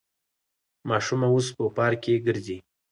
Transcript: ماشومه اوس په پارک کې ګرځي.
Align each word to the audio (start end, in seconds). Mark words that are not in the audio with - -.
ماشومه 0.89 1.27
اوس 1.33 1.47
په 1.55 1.63
پارک 1.77 1.99
کې 2.03 2.23
ګرځي. 2.27 2.57